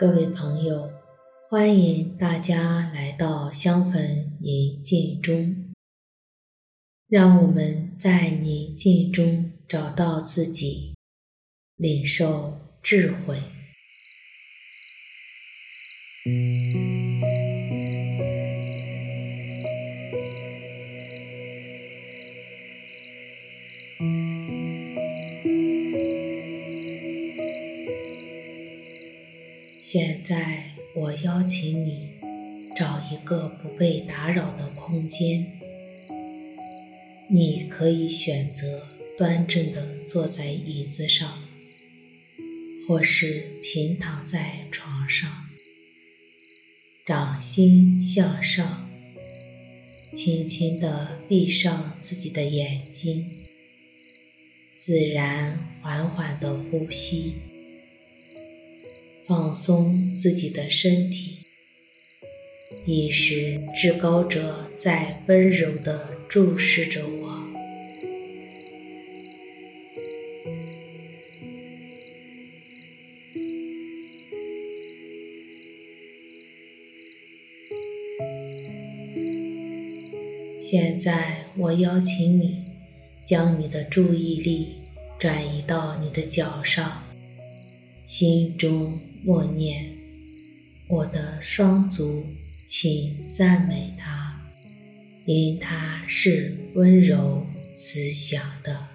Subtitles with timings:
[0.00, 0.94] 各位朋友，
[1.50, 5.74] 欢迎大家来到香焚宁静中，
[7.06, 10.94] 让我们在宁静中找到自己，
[11.76, 13.42] 领受智慧。
[29.92, 32.10] 现在，我邀请你
[32.76, 35.44] 找一个不被打扰的空间。
[37.28, 38.86] 你可以选择
[39.18, 41.42] 端正地坐在椅子上，
[42.86, 45.28] 或是平躺在床上，
[47.04, 48.88] 掌心向上，
[50.12, 53.28] 轻轻地闭上自己的眼睛，
[54.76, 57.34] 自然缓缓地呼吸。
[59.30, 61.38] 放松自己的身体，
[62.84, 67.40] 意识至高者在温柔地注视着我。
[80.60, 82.64] 现在，我邀请你
[83.24, 84.74] 将你的注意力
[85.20, 86.99] 转移到你的脚上，
[88.10, 88.98] 心中。
[89.22, 89.94] 默念，
[90.88, 92.24] 我的双足，
[92.66, 94.40] 请赞美它，
[95.26, 98.88] 因它是温柔慈祥的。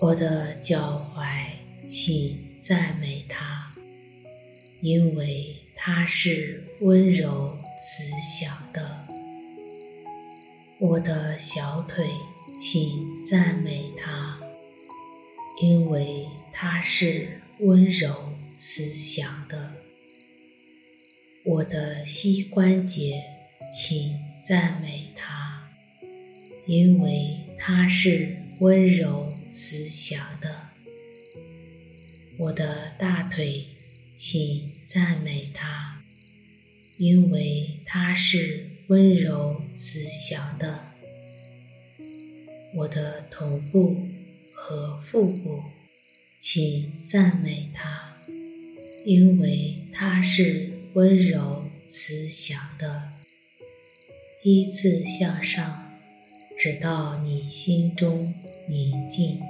[0.00, 1.50] 我的脚踝，
[1.86, 3.74] 请赞美它，
[4.80, 9.06] 因为它是温柔慈祥的。
[10.78, 12.06] 我的小腿，
[12.58, 14.40] 请赞美它，
[15.60, 16.26] 因为
[16.58, 17.42] 它是。
[17.58, 19.76] 温柔慈祥的，
[21.42, 23.24] 我的膝关节，
[23.72, 25.70] 请赞美它，
[26.66, 30.68] 因为它是温柔慈祥的。
[32.36, 33.68] 我的大腿，
[34.18, 36.02] 请赞美它，
[36.98, 40.92] 因为它是温柔慈祥的。
[42.74, 44.06] 我的头部
[44.52, 45.62] 和腹部。
[46.48, 48.14] 请赞美他，
[49.04, 53.10] 因为他是温柔慈祥的。
[54.44, 55.90] 依次向上，
[56.56, 58.32] 直到你心中
[58.68, 59.40] 宁静。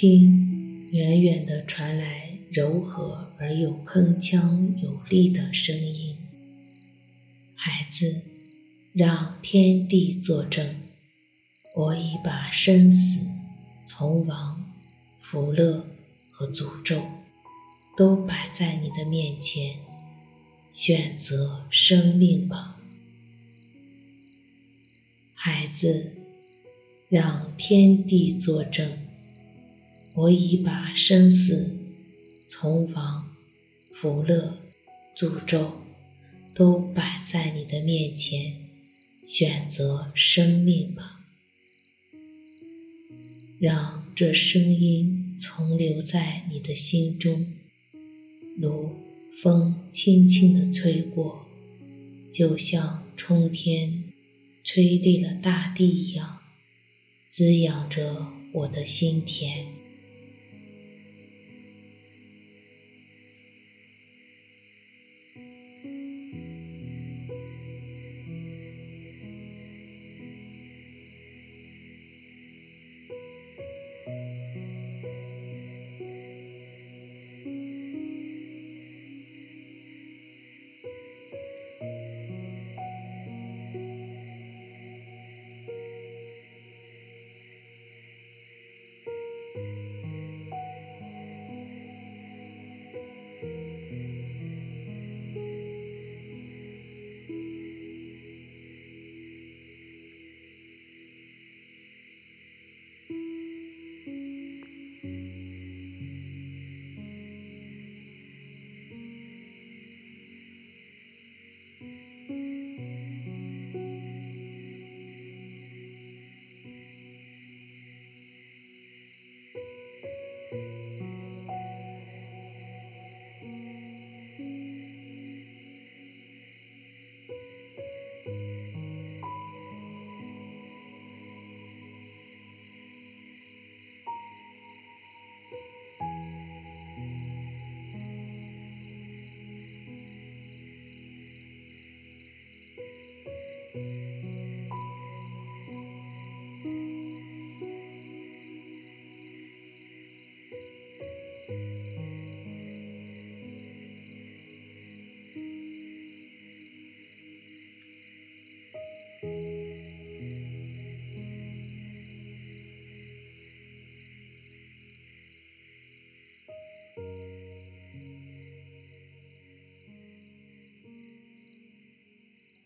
[0.00, 6.16] 听，远远地传来柔和而又铿锵有力的声音。
[7.54, 8.22] 孩子，
[8.94, 10.74] 让天地作证，
[11.76, 13.28] 我已把生死、
[13.84, 14.72] 存亡、
[15.20, 15.86] 福乐
[16.30, 17.04] 和诅咒
[17.94, 19.80] 都摆在你的面前，
[20.72, 22.78] 选择生命吧。
[25.34, 26.14] 孩子，
[27.10, 28.90] 让天地作证。
[30.20, 31.78] 我已把生死、
[32.46, 33.34] 存亡、
[33.94, 34.58] 福乐、
[35.16, 35.80] 诅咒
[36.54, 38.54] 都摆在你的面前，
[39.26, 41.20] 选择生命吧。
[43.58, 47.54] 让这声音从留在你的心中，
[48.58, 48.90] 如
[49.42, 51.46] 风轻轻地吹过，
[52.30, 54.04] 就像春天
[54.64, 56.40] 吹绿了大地一样，
[57.30, 59.79] 滋养着我的心田。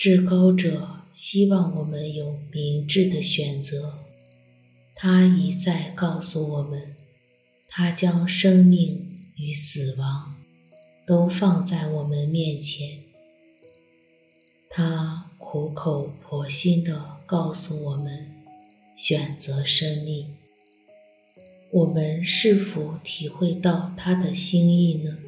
[0.00, 3.98] 至高者希望我们有明智的选择。
[4.94, 6.96] 他一再告诉我们，
[7.68, 10.36] 他将生命与死亡
[11.06, 13.00] 都放在我们面前。
[14.70, 18.26] 他苦口婆心地告诉我们，
[18.96, 20.34] 选择生命。
[21.70, 25.18] 我们是否体会到他的心意呢？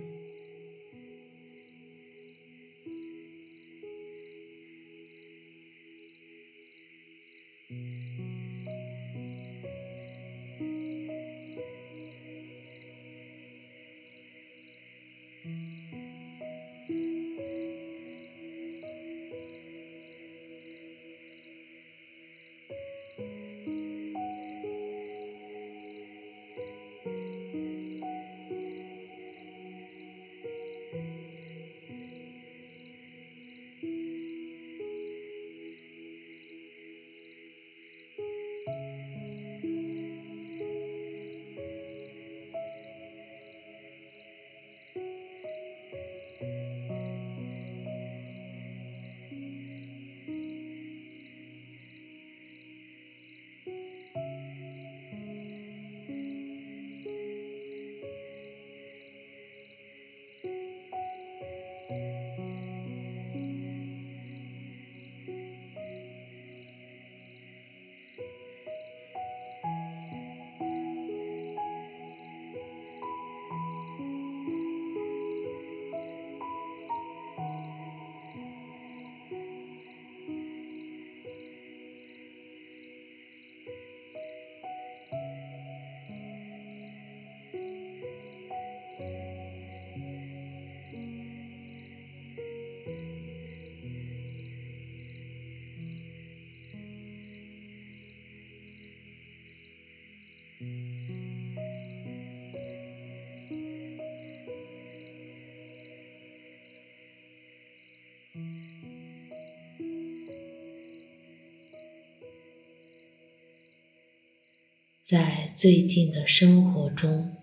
[115.12, 117.36] 在最近的生活中，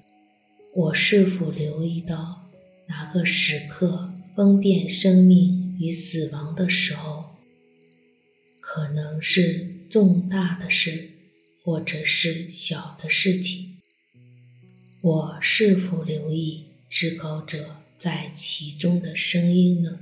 [0.73, 2.49] 我是否留意到
[2.87, 7.35] 哪个时刻分辨生命与死亡的时候，
[8.59, 11.11] 可能是重大的事，
[11.63, 13.77] 或者是小的事情？
[15.01, 19.99] 我是否留意至高者在其中的声音呢？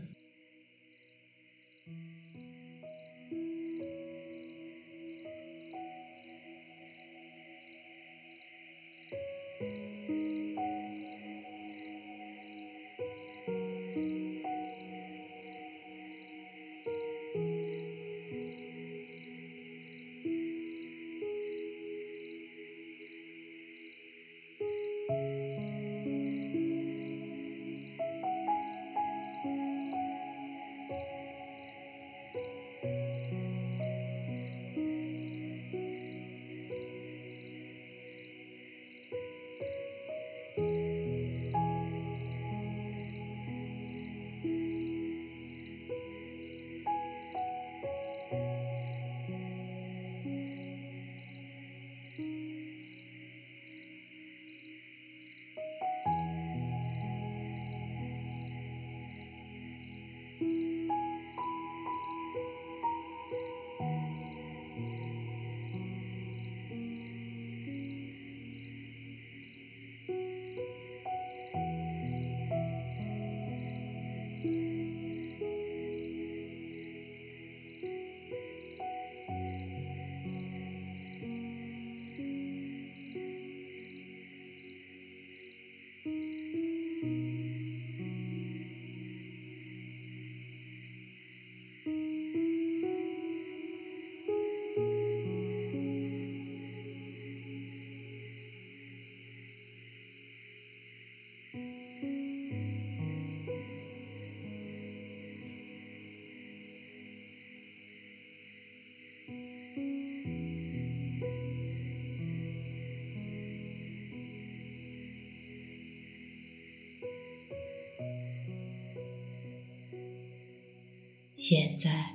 [121.50, 122.14] 现在，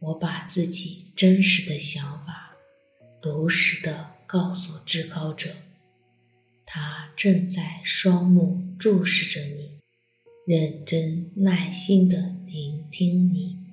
[0.00, 2.56] 我把自己真实的想法
[3.22, 5.54] 如实的告诉至高者，
[6.66, 9.78] 他正在双目注视着你，
[10.44, 13.63] 认真耐心的聆听你。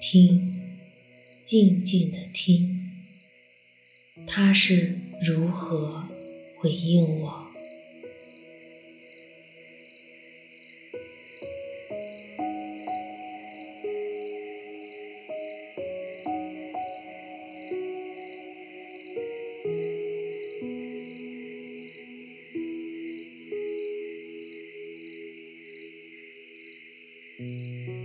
[0.00, 0.54] 听，
[1.44, 2.90] 静静的听，
[4.26, 6.08] 他是如何
[6.56, 7.49] 回应我？
[27.40, 27.99] Eh...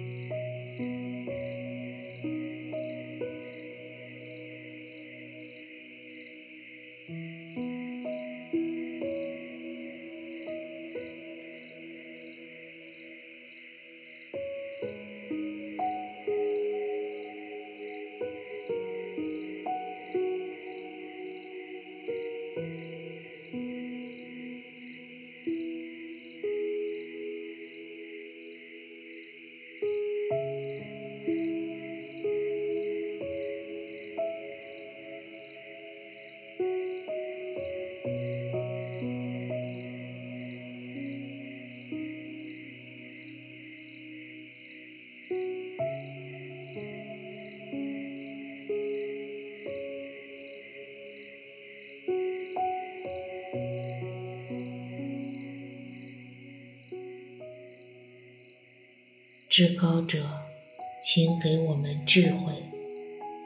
[59.50, 60.26] 至高者，
[61.04, 62.54] 请给我们智慧，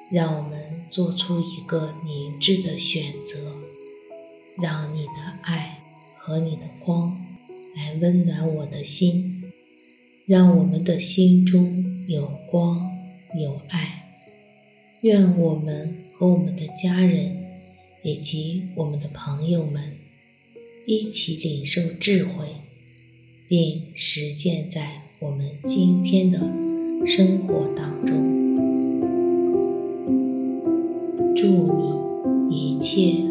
[0.09, 3.53] 让我们做出一个明智的选择，
[4.57, 5.81] 让你的爱
[6.15, 7.19] 和你的光
[7.75, 9.43] 来温暖我的心，
[10.25, 12.97] 让我们的心中有光
[13.37, 14.05] 有爱。
[15.01, 17.45] 愿我们和我们的家人
[18.03, 19.97] 以及我们的朋友们
[20.85, 22.47] 一起领受智慧，
[23.49, 25.01] 并实践在。
[25.19, 26.39] 我们今天的
[27.05, 28.15] 生活当中，
[31.35, 31.45] 祝
[32.47, 33.28] 你一切。